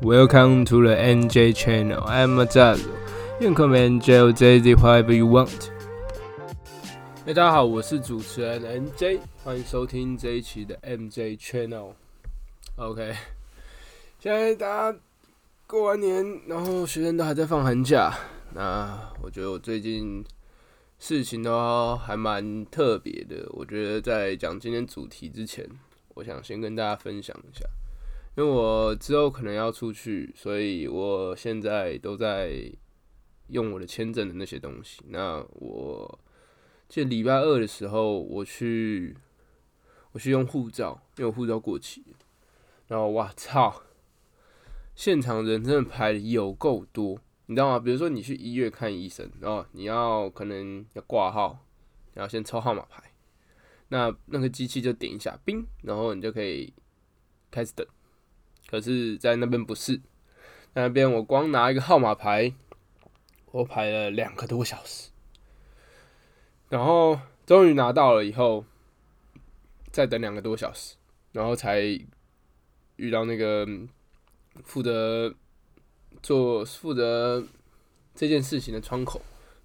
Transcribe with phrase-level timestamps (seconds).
[0.00, 2.04] Welcome to the NJ channel.
[2.04, 2.78] I'm Mazal.
[3.40, 5.72] You can call me NJ or JZ, whatever you want.
[7.26, 11.94] 哎，大家好，我是主持人 NJ，欢迎收听这一期的 MJ Channel。
[12.76, 13.12] OK，
[14.20, 14.98] 现在大家
[15.66, 18.16] 过完年，然后学生都还在放寒假，
[18.54, 20.24] 那我觉得我最近
[21.00, 23.44] 事情都还蛮特别的。
[23.50, 25.68] 我觉得在讲今天主题之前，
[26.14, 27.66] 我想先跟大家分享一下。
[28.38, 32.72] 因为我之后可能要出去，所以我现在都在
[33.48, 35.02] 用我的签证的那些东西。
[35.08, 36.20] 那我
[36.88, 39.16] 记得礼拜二的时候，我去
[40.12, 42.14] 我去用护照，因为护照过期。
[42.86, 43.82] 然后哇操，
[44.94, 47.80] 现场人真的排的有够多，你知道吗？
[47.80, 51.66] 比如说你去医院看医生，然后你要可能要挂号，
[52.14, 53.02] 然后先抽号码牌，
[53.88, 56.72] 那那个机器就点一下，冰，然后你就可以
[57.50, 57.84] 开始等。
[58.70, 59.98] 可是，在那边不是，
[60.74, 62.52] 那边我光拿一个号码牌，
[63.50, 65.08] 我排了两个多小时，
[66.68, 68.66] 然后终于拿到了以后，
[69.90, 70.96] 再等两个多小时，
[71.32, 71.80] 然后才
[72.96, 73.66] 遇到那个
[74.62, 75.34] 负责
[76.22, 77.42] 做负责
[78.14, 79.22] 这件事情的窗口，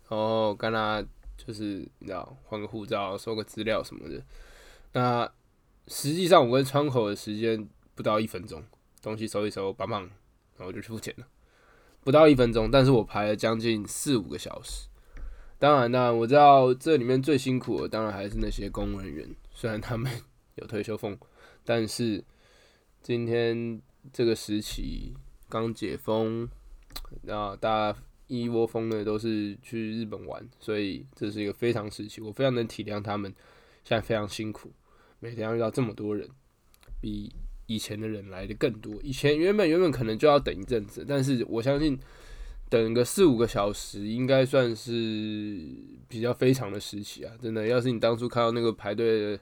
[0.09, 1.03] 然后跟他
[1.35, 4.23] 就是你知道换个护照、收个资料什么的。
[4.93, 5.29] 那
[5.87, 8.63] 实际上我跟窗口的时间不到一分钟。
[9.03, 10.03] 东西收一收，棒棒，
[10.57, 11.27] 然后就去付钱了，
[12.05, 14.87] 不到一分钟，但是我排了将近四五个小时。
[15.59, 20.09] 当然，当然我知道这里面最辛苦的，当然还是那些公务人员，虽然他们
[20.55, 21.17] 有退休俸，
[21.65, 22.23] 但是
[23.01, 23.81] 今天
[24.13, 25.13] 这个时期
[25.49, 26.47] 刚解封，
[27.23, 33.33] 那大家一窝蜂的都是去日本玩，所以这是一个非常时期，我非常能体谅他们
[33.83, 34.71] 现在非常辛苦，
[35.19, 36.29] 每天要遇到这么多人，
[37.01, 37.29] 比。
[37.73, 41.99] 以前的人来的更多，以前原本原本可能就要等一阵子，但是我相信
[42.69, 45.59] 等个四五个小时应该算是
[46.07, 47.33] 比较非常的时期啊！
[47.41, 49.39] 真的，要是你当初看到那个排队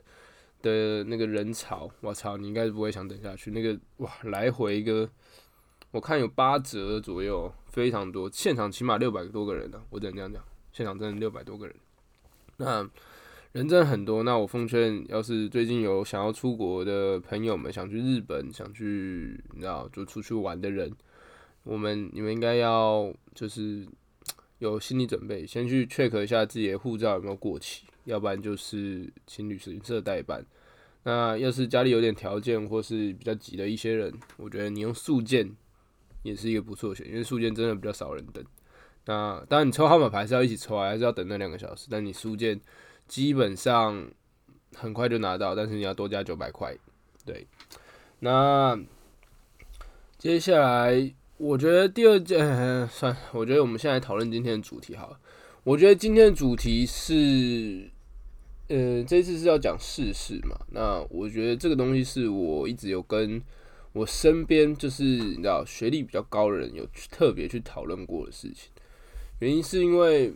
[0.62, 3.50] 的那个人潮，我操，你应该是不会想等下去。
[3.50, 5.08] 那个哇，来回一个，
[5.90, 10.42] 我看有八折左右，非常多，现场起码六百多个人呢，我只能这样讲，
[10.72, 11.76] 现场真的六百多个人。
[12.56, 12.88] 那。
[13.52, 20.90] 人真的很多，那我奉劝，要是最近有想要出国的朋友们，想去日本，想去，你知道，就出去玩的人，
[21.62, 23.86] 我们你们应该要就是
[24.58, 30.42] 有心理准备，先去 check 一下自己的护照有没有过期，要不然就是请旅行社代办。
[31.02, 35.54] 那要是家里有点条件或是比较急的一些人，我觉得你用速件
[36.22, 38.42] 也是一个不错的选，因为速件真的比较少人等。
[39.04, 41.88] 那当然，你抽号码牌是要一起抽啊，还是要等那两个小时？
[41.90, 42.58] 但你速件。
[43.12, 44.10] 基本上
[44.74, 46.74] 很快就拿到，但是你要多加九百块。
[47.26, 47.46] 对，
[48.20, 48.74] 那
[50.16, 52.38] 接下来我觉得第二件
[52.88, 55.20] 算，我觉得我们现在讨论今天的主题好了。
[55.62, 57.90] 我觉得今天的主题是，
[58.68, 60.58] 呃，这次是要讲世事嘛。
[60.70, 63.42] 那我觉得这个东西是我一直有跟
[63.92, 68.70] 我身边就是你知道学历比较高的人有特别去讨论过的事情。
[69.40, 70.32] 原因是因为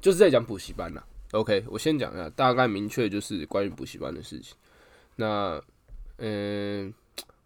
[0.00, 1.02] 就是在讲补习班呐。
[1.32, 4.56] OK，我先讲一下，大概明确就是关于补习班的事情。
[5.14, 5.62] 那，
[6.16, 6.92] 嗯，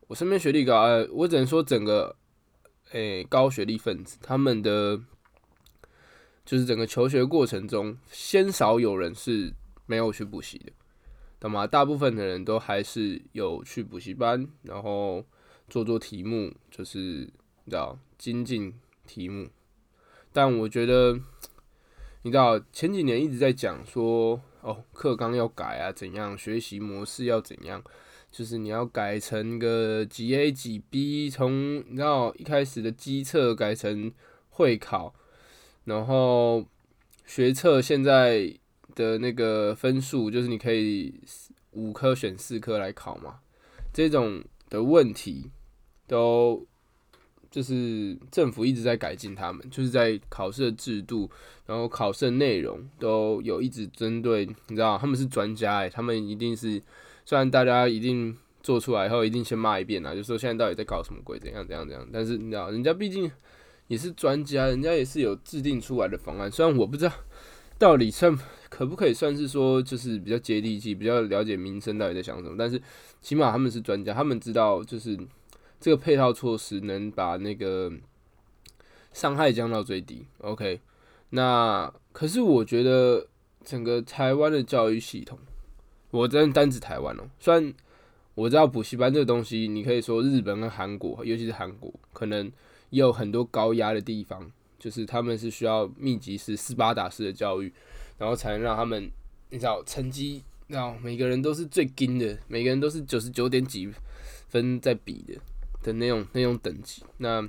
[0.07, 2.17] 我身边学历高，呃，我只能说整个，
[2.93, 4.99] 诶，高学历分子，他们的
[6.47, 9.53] 就是整个求学过程中，鲜少有人是
[9.85, 10.73] 没有去补习的，
[11.39, 11.67] 懂吗？
[11.67, 15.23] 大部分的人都还是有去补习班，然后
[15.69, 16.99] 做做题目，就是
[17.65, 18.73] 你知道精进
[19.07, 19.47] 题目。
[20.33, 21.21] 但我觉得。
[22.25, 27.85] 你知道前几年一直在讲说，哦，课纲要改啊，怎样学习模式要怎样，
[28.33, 34.11] 就是你要改成个几 A 几 B，从你知道一开始的机测改成
[34.49, 35.15] 会考，
[35.85, 36.65] 然后
[37.27, 38.59] 学测现在
[38.95, 41.21] 的那个分数就是你可以
[41.73, 43.41] 五科选四科来考嘛，
[43.93, 45.51] 这种的问题
[46.07, 46.67] 都。
[47.55, 51.31] 就是政府一直在改进他们，就是在考试的制度，
[51.67, 56.83] 然后考试的内容都有一直针对，你知道他们是专家诶，他们一定是，
[57.25, 63.31] 虽然大家一定做出来以后一定先骂一遍啊，就说现在到底在搞什么鬼，怎样怎样怎样，但是你知道人家毕竟
[63.87, 67.13] 也是专家，人家也是有制定出来的方案，虽然我不知道
[67.79, 68.37] 到底算
[68.69, 72.83] 可不可以算是说就是比较接地气，比较了解民生到底在想什么，但是
[73.21, 75.17] 起码他们是专家，他们知道就是。
[75.85, 77.93] 这个配套措施能把那个
[79.13, 80.25] 伤害降到最低。
[80.39, 80.81] OK，
[81.29, 83.27] 那可是我觉得
[83.63, 85.39] 整个台湾的教育系统，
[86.11, 87.29] 我真单指台湾哦。
[87.39, 87.75] 虽然
[88.35, 92.51] 我知道补习班这个东西，你可以说日本跟韩国，尤其是韩国，可能
[92.89, 97.71] 也有很多高压的地方，就是他们是需要密集式斯巴达式的教育，
[98.17, 99.11] 然后才能让他们，
[99.51, 103.93] 你知道成绩，然后每个人都是最精的，每个人都是九十九点几
[104.49, 105.35] 分在比的
[105.85, 107.49] 的那种那种等级，那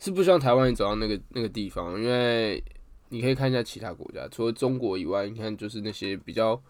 [0.00, 2.60] 是不希望台湾也走到那个那个地方，因为
[3.10, 6.60] 你可以看一下其他国家，除了中国以外，你看就是那些比较。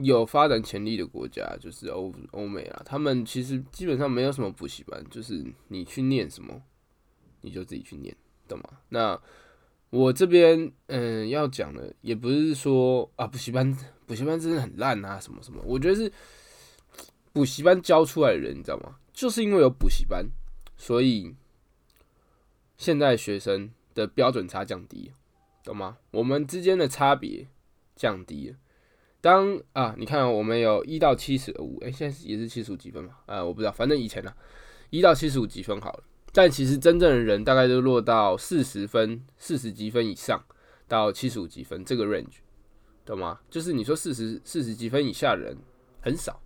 [0.00, 6.62] 有发展潜力的国家就是欧欧美啊，他们其实基本上没有什么补习班，就是你去念什么，
[7.40, 8.16] 你就自己去念，
[8.46, 8.78] 懂吗？
[8.90, 9.20] 那
[9.90, 13.76] 我这边嗯要讲的也不是说啊补习班
[14.06, 16.12] 补习班真的很烂啊什么什么，我觉得是
[17.32, 18.94] 补习班教出来的人，你知道吗？
[19.18, 20.30] 就是因为有补习班，
[20.76, 21.34] 所以
[22.76, 25.12] 现在学生的标准差降低，
[25.64, 25.98] 懂吗？
[26.12, 27.48] 我们之间的差别
[27.96, 28.56] 降低了。
[29.20, 33.16] 当啊，你看我们有一到七十五，哎，现在也是七十五积分嘛？
[33.26, 34.32] 啊，我不知道，反正以前呢，
[34.90, 36.04] 一到七十五积分好了。
[36.32, 40.40] 但其实真正的人大概都落到四十分、四十积分以上
[40.86, 42.36] 到七十五积分这个 range，
[43.04, 43.40] 懂吗？
[43.50, 45.58] 就是你说四十四十积分以下的人
[46.00, 46.40] 很少，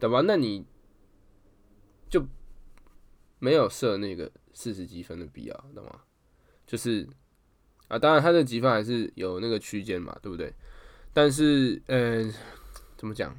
[0.00, 0.22] 懂吗？
[0.26, 0.66] 那你
[2.10, 2.26] 就
[3.38, 6.00] 没有设那个四十积分的必要，懂吗？
[6.66, 7.08] 就是
[7.88, 10.52] 啊，当然他的积分还是有那个区间嘛，对不对？
[11.12, 12.32] 但是，嗯，
[12.96, 13.34] 怎么讲？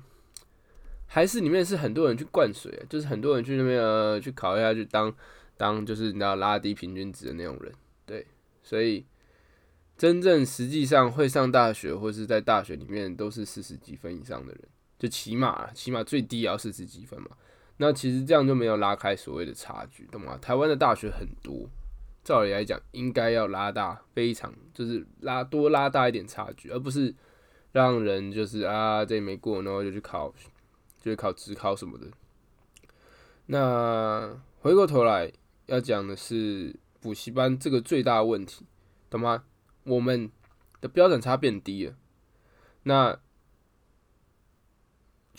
[1.06, 5.14] 还是里面是很多人去灌水，就是很多人去那边呃去考一下，去当
[5.58, 7.74] 当就是你知道拉低平均值的那种人，
[8.06, 8.26] 对。
[8.64, 9.06] 所以，
[9.98, 14.62] 真正实际上会上大学或是在大学里面都是四十几分以上的人，
[14.98, 17.30] 就起码起码最低也要四十几分嘛。
[17.82, 20.38] 那其实这样就没有拉开所谓的差距，懂吗？
[20.40, 21.68] 台湾的大学很多，
[22.24, 27.14] 照理来讲应该要拉大，非常就是拉多拉大一点差距，而不是。
[27.74, 30.28] 让人就是啊，这没过，然后就去考，
[31.02, 32.06] 就去考职考什么的。
[33.46, 35.32] 那回过头来
[35.68, 38.66] 要讲的是补习班这个最大的问题，
[39.10, 39.46] 懂吗？
[39.86, 40.30] 我们
[40.82, 41.96] 的标准差变低了，
[42.84, 43.18] 那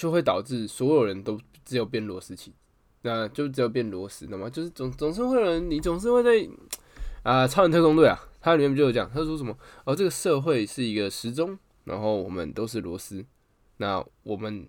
[0.03, 2.53] 就会导致所有人都只有变螺丝起，
[3.03, 4.51] 那就只有变螺丝，懂吗？
[4.51, 6.31] 就是总总是会有人，你总是会在
[7.23, 9.57] 啊，超人特工队啊，它里面不就有讲，他说什么？
[9.85, 11.57] 哦，这个社会是一个时钟。
[11.85, 13.25] 然后我们都是螺丝，
[13.77, 14.69] 那我们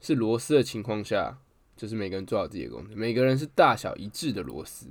[0.00, 1.38] 是螺丝的情况下，
[1.74, 4.86] 就是每个人做好自己的工作，每个人是大小一致的螺丝，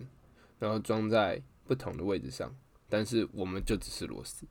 [0.58, 2.52] 然后装在不同的位置上，
[2.90, 4.48] 但是我们就只是螺丝，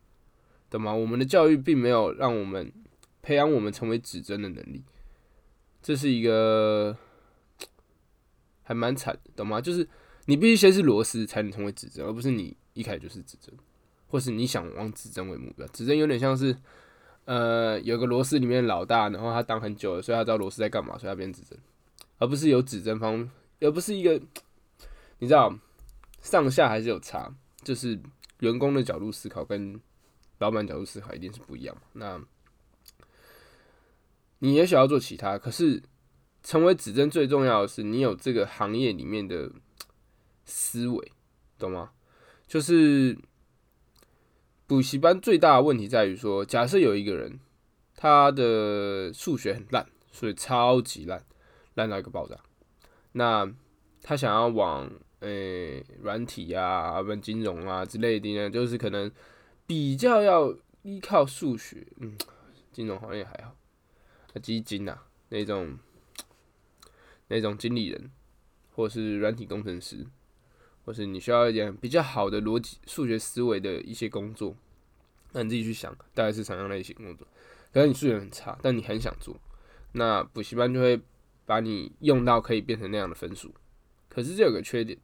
[0.69, 0.93] 懂吗？
[0.93, 2.71] 我们的教育并没有让我们
[3.29, 4.83] 培养我们成为指针的能力，
[5.83, 6.97] 这是一个
[8.63, 9.61] 还蛮惨，懂吗？
[9.61, 9.87] 就是
[10.25, 13.53] 你必须先是螺丝才能成为指针，而不是你一开始就是指针。
[14.07, 16.57] 或是你想往指针为目标，指针有点像是，
[17.25, 21.55] 呃，有个螺丝里面老大，然后他当很久了，所以他知道螺丝在干嘛，所以他变指针，
[22.17, 23.29] 而不是有指针方，
[23.59, 24.19] 而不是一个，
[25.19, 25.55] 你知道，
[26.23, 27.31] 上下还是有差，
[27.61, 27.99] 就是
[28.39, 29.79] 员工的角度思考跟
[30.39, 31.77] 老板角度思考一定是不一样。
[31.93, 32.19] 那
[34.39, 35.81] 你也想要做其他，可是
[36.43, 39.51] 成为指针最重要的是你有这个行业里面的
[40.45, 41.11] 思维，
[41.57, 41.91] 懂吗？
[42.47, 43.17] 就是。
[44.69, 47.39] 补习班最大的问题在于说，假设有一个人，
[47.95, 51.25] 他的数学很烂，所以超级烂，
[51.73, 52.37] 烂到一个爆炸。
[53.13, 53.51] 那
[54.03, 54.87] 他想要往
[55.21, 59.11] 诶软体啊、问金融啊之类的呢，就是可能
[59.65, 61.87] 比较要依靠数学。
[61.97, 62.15] 嗯，
[62.71, 63.55] 金融行业还好，
[64.41, 65.77] 基金啊那种
[67.29, 68.11] 那种经理人，
[68.75, 70.05] 或是软体工程师。
[70.85, 74.55] 或是你需要一点比较好的逻辑、数学思维的一些工作，
[75.33, 77.27] 那你自己去想，大概是什么样类型工作？
[77.71, 79.39] 可能你数学很差，但你很想做，
[79.91, 80.99] 那补习班就会
[81.45, 83.53] 把你用到可以变成那样的分数。
[84.07, 84.97] 可是这有个缺点，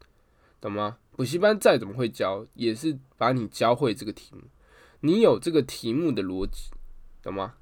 [0.60, 0.98] 懂吗？
[1.12, 4.41] 补习班再怎么会教，也是把你教会这个题目，
[5.01, 6.72] 你有这个题目的逻辑，
[7.22, 7.58] 懂吗？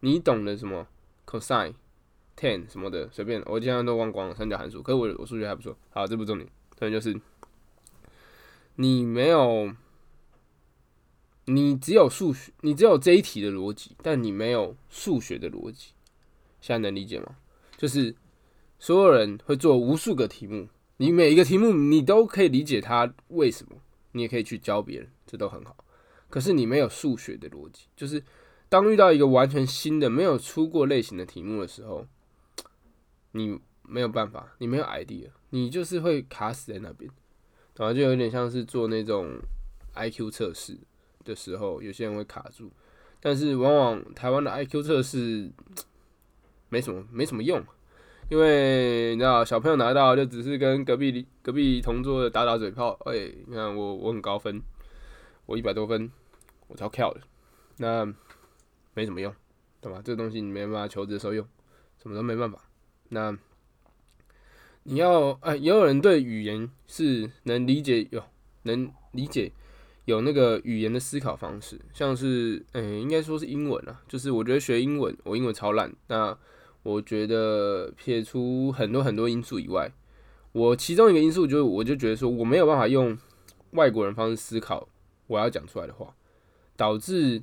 [0.00, 0.86] 你懂得什么
[1.26, 1.74] cosine、
[2.36, 4.82] tan 什么的，随便，我今天都忘光了三角函数。
[4.82, 7.20] 可是我我数学还不错，好，这不重点，重点就是。
[8.76, 9.74] 你没有，
[11.44, 15.92] 你只有数学，你只有这一题的逻辑，但你没有数学的逻辑，
[16.62, 17.36] 现在能理解吗？
[17.76, 18.14] 就是
[18.78, 23.76] 所有人会做无数个题目，你每一个题目你都可以理解它为什么，
[24.12, 25.76] 你也可以去教别人，这都很好。
[26.30, 28.22] 可是你没有数学的逻辑，就是
[28.70, 32.06] 当遇到一个完全新的、没有出过类型的题目的时候，
[33.32, 37.10] 你没有办法，你没有 idea，你就是会卡死在那边。
[37.76, 39.40] 然后就有点像是做那种
[39.94, 40.78] I Q 测试
[41.24, 42.70] 的时候，有些人会卡住，
[43.20, 45.50] 但是往往台湾的 I Q 测试
[46.68, 47.64] 没什么没什么用，
[48.28, 54.60] 因为你知道小朋友拿到就只是跟隔壁隔壁同桌的打打嘴炮，哎，你看我我很高分，
[55.46, 56.08] 我一百多分，
[56.68, 57.20] 我超跳的，
[57.78, 58.04] 那
[58.94, 59.34] 没什么用，
[59.80, 60.00] 对吧？
[60.04, 61.46] 这个东西你没办法求职的时候用，
[62.02, 62.58] 什么都没办法。
[63.08, 63.36] 那
[64.84, 68.22] 你要哎，也有人对语言是能理解有
[68.62, 69.52] 能理解。
[70.06, 75.92] 有那个语言的思考方式，像是，嗯，应该说是英文啊，就是我觉得学英文，我英文超烂。
[76.08, 76.36] 那
[76.82, 79.92] 我觉得撇除很多很多因素以外，
[80.50, 83.16] 我其中一个因素就是，我就觉得说我没有办法用
[83.72, 84.88] 外国人方式思考
[85.28, 86.12] 我要讲出来的话，
[86.76, 87.40] 导致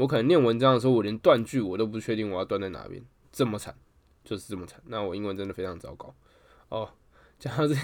[0.00, 3.74] 我可能念文章的时候，我连断句我都不确定我要断在哪边，这么惨，
[4.24, 4.80] 就是这么惨。
[4.86, 6.14] 那我英文真的非常糟糕。
[6.70, 6.88] 哦，
[7.38, 7.74] 讲到这。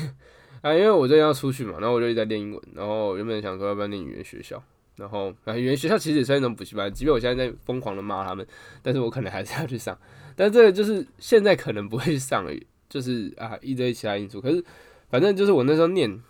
[0.63, 4.61] 啊，因为我最近要出去嘛，然后我就一直在练英文，然后原本想说要不要念语言学校，
[4.97, 8.45] 然后啊，语言学校其实也算一种补习班，即便我现在在疯狂的骂他们，
[8.83, 9.97] 但是我可能还是要去上，
[10.35, 14.65] 但这个就是现在可能不会上而已，就是啊，一堆其他因素，可是
[15.11, 16.21] 反正就是我那时候念，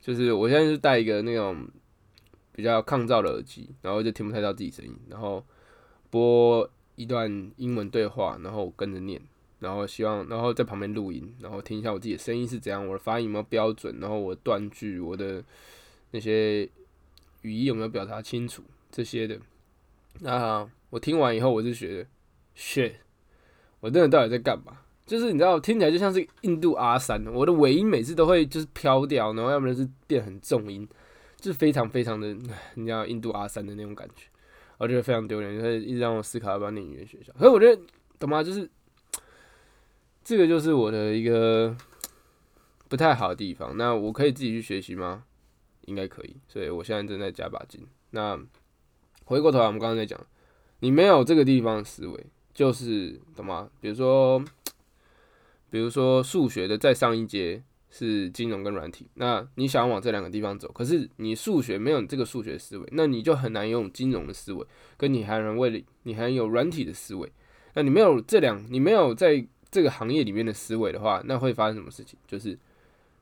[0.00, 1.68] 就是我现在是带一个那种
[2.54, 5.44] 比较抗噪的耳机，然后就听不太到自己声音，然后
[6.10, 9.20] 播一段英文对话，然后跟着念。
[9.60, 15.40] 然后希望，然后在旁边录音，然后听一下我自己的声音是怎样，我的发音有没有标准，然后我断句，我的
[16.10, 16.68] 那些
[17.42, 19.38] 语义有没有表达清楚这些的。
[20.18, 22.06] 那我听完以后，我就觉得
[22.56, 22.94] ，shit，
[23.78, 24.78] 我真的到底在干嘛？
[25.06, 30.88] 就是你知道，听起来就像是印度阿三，我的尾音每次都会就是飘掉，然后要不然是变很重音，
[31.42, 32.36] 是非常非常的，
[32.74, 34.26] 你知道印度阿三的那种感觉，
[34.78, 37.32] 我觉得非常丢脸，就是一直让我思考要不要念语言学校。
[37.32, 37.82] 可是我觉得，
[38.18, 38.42] 懂吗？
[38.42, 38.70] 就是。
[40.24, 41.76] 这个就是我的一个
[42.88, 43.76] 不太好的地方。
[43.76, 45.24] 那我可以自己去学习吗？
[45.86, 46.36] 应该可以。
[46.46, 47.84] 所以我现在正在加把劲。
[48.10, 48.38] 那
[49.24, 50.24] 回过头来，我们刚刚在讲，
[50.78, 53.68] 你没有这个地方思维，就是懂吗？
[53.80, 54.38] 比如说，
[55.70, 57.60] 比如说数学的再上一节
[57.92, 67.30] 是金融跟软体，那你想往这两个地方走，可是你数学没有这个数学思维，那你就很难用金融的思维，跟你还能为你还有软体的思维。
[67.74, 69.46] 那你没有这两，你没有在。
[69.74, 72.18] 这个行业里面的思维的话，那会发生什么事情？
[72.26, 72.58] 就是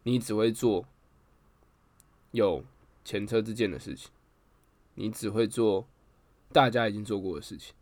[0.03, 0.85] 你只会做
[2.33, 2.65] 有
[3.05, 4.11] 前车之鉴的事情，
[4.97, 5.87] 你只会做
[6.50, 7.73] 大家已经做过的事情。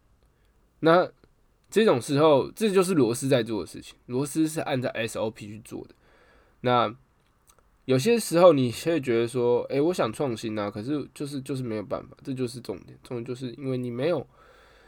[0.80, 1.11] 那
[1.71, 3.97] 这种时候，这就是螺丝在做的事情。
[4.04, 5.95] 螺丝是按照 SOP 去做的。
[6.60, 6.94] 那
[7.84, 12.98] 有些时候，你会觉得说：“哎，我想创新啊！”可是就是就是没有办法，这就是重点。
[13.02, 14.26] 重点就是因为你没有，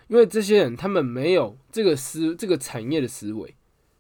[0.08, 3.54] 因为这些人他们没有这个思这个产业的思维。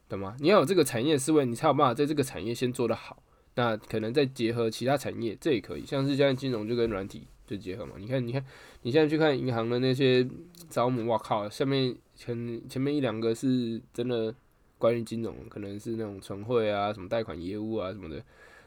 [0.08, 0.36] 懂吗？
[0.40, 3.22] 你要有这个产业思维，你才有办法在这个产业先做得好。
[3.54, 5.86] 那可能再结合其他产业，这也可以。
[5.86, 7.92] 像是现在金融就跟软体就结合嘛。
[7.96, 8.44] 你看，你看，
[8.82, 10.26] 你现在去看银行的那些
[10.68, 14.34] 招募，哇靠，下面前前面一两个是真的
[14.80, 18.16] 关于金融，可能是那种存汇啊、什么贷款业务啊什么的。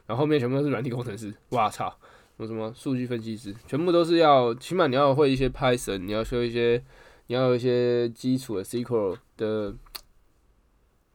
[0.06, 1.94] 然后后面全部都是软体工程师，哇操，
[2.38, 6.82] 什么什么数据分析师，全部都是要，起码你要会一些 Python，你要学一些，
[7.26, 9.74] 你要有一些基础的 SQL 的。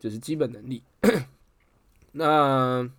[0.01, 0.82] 就是基本能力。
[2.13, 2.89] 那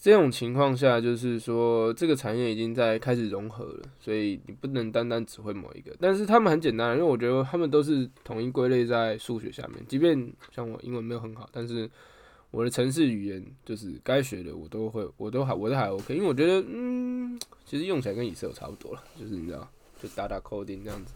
[0.00, 5.92] 这种情况下，就是说这个产业已经在开始融合了，所以你不能单单只会某一个。
[5.98, 9.84] 但是他们很简单，因为我觉得他们都是统一归类在数学下面。
[9.88, 11.90] 即便像我英文没有很好，但是
[12.52, 16.14] 我的城市语言就是该学的我都会，我都还我都还 OK。
[16.14, 19.68] 因为我觉得，嗯，其实用起来跟以色列差不多了，就是你知道，
[20.00, 21.12] 就打打 coding 这样子。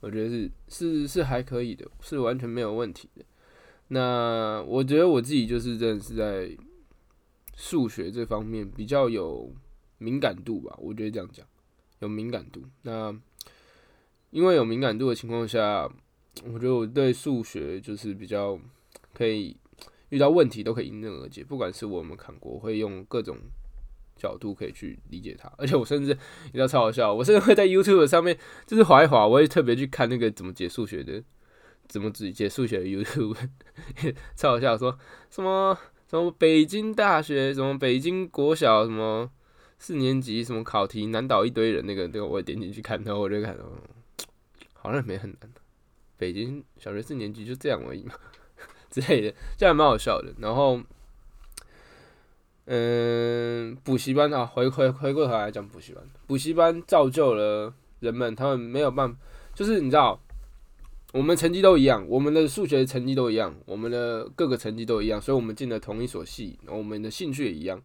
[0.00, 3.22] 我觉得是是是还可以的，是完全没有问题的。
[3.88, 6.50] 那我觉得我自己就是真的是在
[7.62, 9.48] 数学这方面比较有
[9.98, 11.46] 敏感度吧，我觉得这样讲
[12.00, 12.60] 有敏感度。
[12.82, 13.16] 那
[14.30, 15.88] 因为有敏感度的情况下，
[16.44, 18.58] 我觉得我对数学就是比较
[19.14, 19.56] 可以
[20.08, 23.38] 遇到问题都可以迎刃而解，不管是我们看过会用各种。
[24.14, 26.16] 角度可以去理解它，而且我甚至
[26.52, 31.20] 比较超好笑，我甚至会在 YouTube 上面就是划一划，我会特别去看那个怎么解数学的，
[31.88, 33.36] 怎么解解数学的 YouTube，
[34.36, 34.96] 超好笑，说
[35.28, 35.76] 什么
[36.12, 39.30] 什么北京大学，什么北京国小，什么
[39.78, 43.56] 四年级什么考题难倒一堆人，那个那个我点进去看，然后我就看，
[44.74, 45.50] 好像也没很难，
[46.18, 48.12] 北京小学四年级就这样而已嘛。
[48.92, 50.78] 之类的，这样蛮好笑的，然后。
[52.66, 59.18] 嗯，补习班啊，回回回过头来讲补习班，补习班造就了人们，他们没有办法，
[59.52, 60.20] 就是你知道，
[61.12, 67.78] 我们成绩都一样，我们的数学成绩都一样，我们的各个成绩都一样，所以我们进了同一所系，然后我们的兴趣也一样，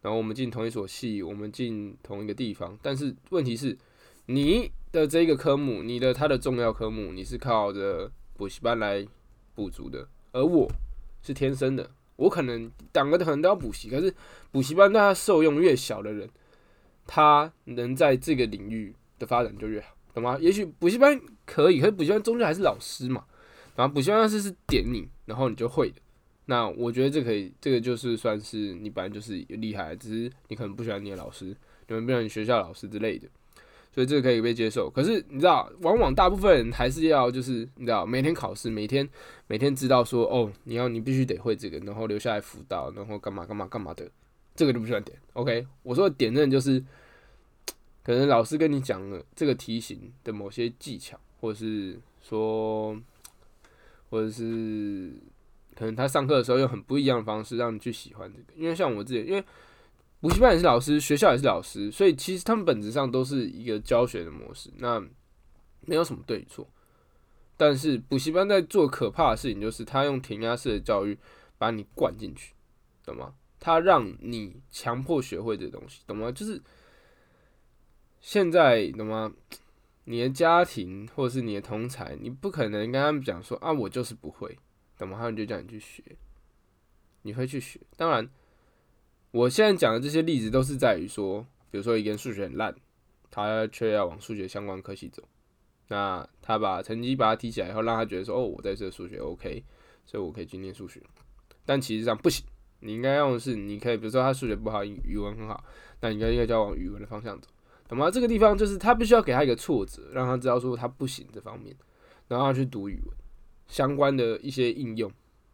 [0.00, 3.78] 然后我们进同一所系，我们进同一个地方，但是问题是，
[4.26, 9.06] 你的这个科目，你的它的重要科目，你是靠着补习班来
[9.54, 10.68] 补足的，而我
[11.22, 14.12] 是天生的，我可能两个可能都要补习，可是
[14.50, 16.28] 补习班对他受用越小的人，
[17.06, 20.38] 他能在这个领域的发展就越好，懂吗？
[20.40, 23.24] 也许补习班可以，可是补习班终究还是老师嘛，
[23.76, 25.96] 然后补习班是是点你，然后你就会的。
[26.46, 33.28] 那我觉得这可以，这个就是算是你本来就是厉害，只是你可能不喜欢你的老师，你们不喜欢你学校老师之类的，
[33.94, 34.90] 所以这个可以被接受。
[34.90, 39.08] 可是你知道，往往大部分人还是要就是你知道，每天考试，每天
[39.46, 44.10] 每天知道说哦，你要你必须得会这个，然后留下来辅导，然后干嘛干嘛干嘛的，
[44.56, 45.16] 这个就不喜欢点。
[45.34, 46.82] OK，我说的点认就是，
[48.04, 52.96] 可能老师跟你讲了这个题型的某些技巧，或者是说，
[54.10, 55.12] 或者是。
[55.74, 59.42] 可能他上课的时候用很不一样的方式让你去喜欢这个，因为像我自己，因为
[60.20, 65.00] 补习班也是老师，学校也是老师，所以其实他们本质上都是一个教学的模式，那
[65.80, 66.68] 没有什么对与错。
[67.56, 71.16] 但是补习班在做可怕的事情，就是他用填鸭式的教育
[71.56, 72.52] 把你灌进去，
[73.06, 73.32] 懂吗？
[73.58, 76.30] 他让你强迫学会这东西，懂吗？
[76.30, 76.60] 就是
[78.22, 79.34] 现在懂吗？
[80.04, 84.56] 你的家庭或者是你的同才，你不可能跟他们讲说啊，我就是不会。
[84.96, 86.02] 怎么他们就叫你去学？
[87.22, 87.80] 你会去学？
[87.96, 88.30] 当然，
[89.32, 92.74] 我现在讲的这些例子都是在于说，比如说一个人数学很烂，
[93.28, 95.22] 他却要往数学相关科系走，
[95.88, 99.64] 那他把成绩把他提起来以后，让他觉得说，哦，我在这数学 OK，
[100.06, 101.02] 所以我可以去念数学。
[101.64, 102.46] 但其实上不行，
[102.80, 105.64] 你应该用的是，你可以比如说他数学不好，语文很好，
[106.00, 107.48] 那你应该应该要往语文的方向走。
[107.94, 108.10] 懂吗？
[108.10, 111.74] 这个地方就是他必须要给他一个挫折，让他知道说他不行这方面，
[112.28, 113.16] 然后他去读语文。
[113.68, 115.10] 相关的一些应用，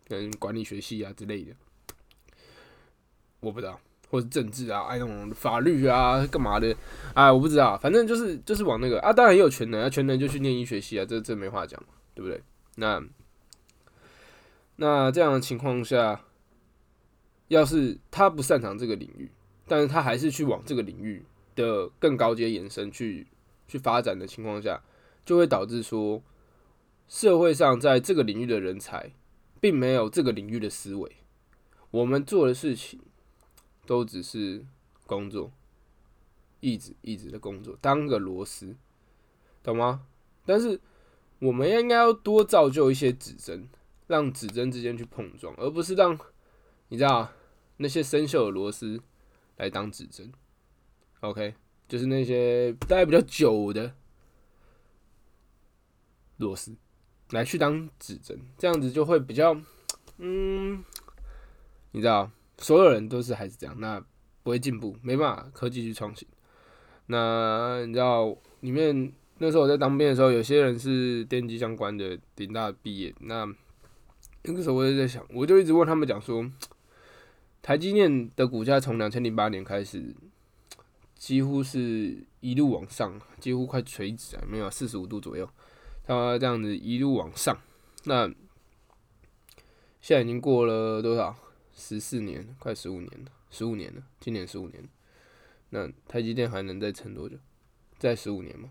[0.09, 1.53] 跟管理学系啊之类的，
[3.39, 3.79] 我不知道，
[4.11, 6.75] 或者政治啊，哎那种法律啊，干嘛的
[7.15, 11.81] 啊，我不知道，反正就是就是往那个啊，当然也有全能啊，全能就去念医学系啊，这这没话讲
[12.13, 12.43] 对不对？
[12.75, 13.01] 那
[14.77, 16.21] 那这样的情况下，
[17.47, 19.31] 要是他不擅长这个领域，
[19.69, 21.25] 但是他还是去往这个领域
[21.59, 23.27] 的更高阶延伸去
[23.67, 24.83] 去发展的情况下，
[25.25, 26.23] 就会导致说。
[27.11, 29.13] 社会上在这个领域的人才，
[29.63, 31.11] 并没有这个领域的思维。
[31.91, 33.01] 我们做的事情
[33.87, 34.67] 都只是
[35.07, 35.51] 工作，
[36.61, 38.77] 一直一直的工作，当个螺丝，
[39.63, 40.03] 懂吗？
[40.45, 40.79] 但是
[41.39, 43.67] 我们应该要多造就一些指针，
[44.07, 46.19] 让指针之间去碰撞，而不是让
[46.89, 47.33] 你知道
[47.79, 49.01] 那些生锈的螺丝
[49.57, 50.31] 来当指针。
[51.21, 51.55] OK，
[51.89, 53.95] 就是那些待比较久的
[56.37, 56.77] 螺丝。
[57.31, 59.55] 来去当指针，这样子就会比较，
[60.17, 60.83] 嗯，
[61.91, 64.03] 你知道，所有人都是还是这样，那
[64.43, 66.27] 不会进步，没办法，科技去创新。
[67.05, 73.15] 那你知道，里面那时候我在当兵的时候，有些人是电机相关的，顶大毕业。
[73.21, 73.47] 那
[74.45, 76.51] 那个时候我也在想，我就一直问他们讲说，
[77.61, 80.17] 台积电的股价从两千零八年开始，
[81.19, 85.47] 几乎是一路往上，几乎快垂直啊，没有四十五度左右。
[86.07, 87.61] 它这样子一路往上，
[88.05, 88.27] 那
[90.01, 91.37] 现在已经过了多少？
[91.75, 94.83] 十四年，快十五年了，十五年了，今年十五年。
[95.71, 97.37] 那台积电还能再撑多久？
[97.99, 98.71] 再十五年吗？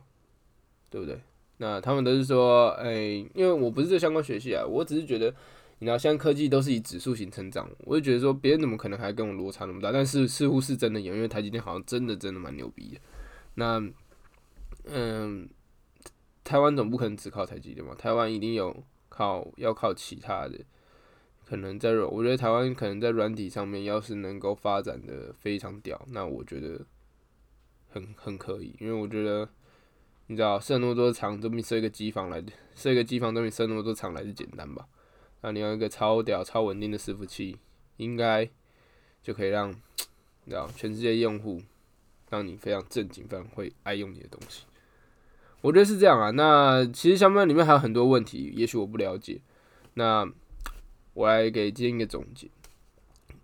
[0.89, 1.21] 对不对？
[1.57, 2.93] 那他们都是说，哎，
[3.33, 5.33] 因为我不是这相关学系啊，我只是觉得，
[5.79, 9.91] 你知道，现在科技都是以指数型成长，我就觉得说，别人怎么可能还跟我落差那么大？
[9.91, 13.01] 但是似乎是真的有，因为台积电好像真的真的蛮牛逼的。
[13.55, 13.83] 那，
[14.85, 15.49] 嗯。
[16.43, 17.93] 台湾总不可能只靠台积电嘛？
[17.93, 20.57] 台湾一定有靠，要靠其他的，
[21.45, 26.85] 可能在软，我觉得台湾可能在软体上面，要是能够发展的非常屌，那我觉得
[27.89, 29.49] 很很可以，因为我觉得
[30.27, 32.41] 你知道设那么多厂，都比设一个机房来，
[32.73, 34.87] 设一个机房都比设那么多厂来的简单吧？
[35.47, 37.57] 那你要一个超屌、超稳定的伺服器，
[37.95, 38.49] 应该
[39.23, 41.61] 就可以让你知道全世界用户
[42.29, 44.65] 让你非常正经、非常会爱用你的东西。
[45.61, 49.39] 我觉得是这样啊，那其实相关里面还有很多问题，也许我不了解。
[49.93, 50.29] 那
[51.13, 52.49] 我来给今天一个总结：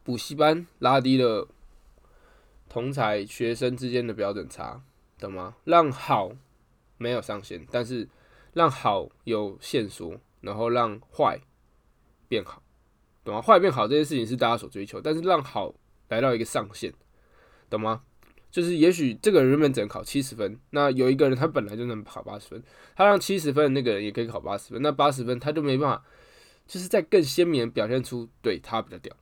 [0.03, 1.47] 补习班拉低了
[2.67, 4.83] 同才学生之间的标准差，
[5.19, 5.55] 懂吗？
[5.63, 6.33] 让好
[6.97, 8.09] 没有上限，但是
[8.51, 11.39] 让好有线索，然后让坏
[12.33, 12.63] 变好，
[13.23, 13.39] 懂吗？
[13.39, 15.71] 坏变好这件事情是大家所追求，但是让好
[16.09, 16.91] 来到一个上限，
[17.69, 18.01] 懂吗？
[18.49, 22.63] 就是也许这个人原本只能考七十分，那有一个人他本来就能考八十分，
[22.95, 26.03] 他让七十分的那个人也可以考八十分，那八十分他就没办法，
[26.65, 29.15] 就是在更鲜明表现出对他比较屌，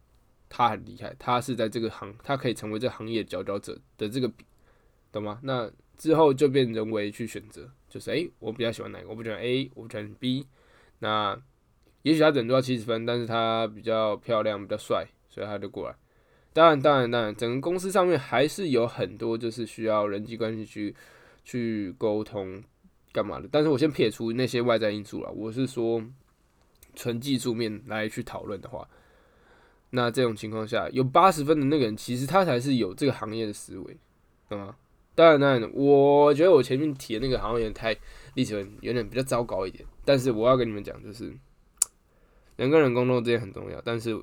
[0.47, 4.31] 他很厉害，他是在这个行，他可以成为这行业佼佼者的这个，
[5.11, 5.39] 懂吗？
[5.43, 10.47] 那之后就变人为去选择，就是诶，我比较喜欢哪个，我不喜欢 A，我不喜欢 B，
[10.99, 11.41] 那
[12.03, 15.95] 也许他整都要七十分，但是他比较漂亮，比较帅，所以他就过来。
[16.53, 20.93] 当然，当然，当然，整个公司上面还是有很多就是需要人际关系去
[21.45, 22.61] 去沟通
[23.11, 23.47] 干嘛的。
[23.51, 26.03] 但是我先撇除那些外在因素了，我是说
[26.95, 28.87] 纯技术面来去讨论的话，
[29.91, 33.97] 那这种情况下有八十分的那个人，其实他才是有这个行业的思维，
[34.49, 34.75] 啊。
[35.13, 37.95] 当然，当然，我觉得我前面提的那个好像有点太
[38.33, 39.85] 历史，有点比较糟糕一点。
[40.05, 41.33] 但是我要跟你们讲，就是
[42.57, 43.81] 人跟人沟通这些很重要。
[43.81, 44.19] 但是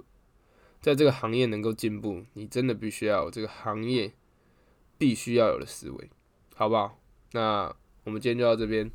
[0.81, 4.13] 在这个行业能够进步，你真的必须要有这个行业
[4.97, 6.11] 必须要有的思维，
[6.55, 6.99] 好不好？
[7.33, 8.91] 那我们今天就到这边，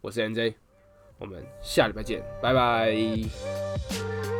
[0.00, 0.54] 我是 M J，
[1.18, 4.33] 我们下礼拜见，拜拜。